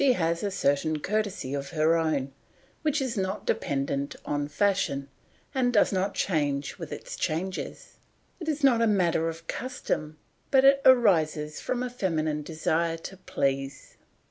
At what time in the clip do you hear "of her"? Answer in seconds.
1.53-1.95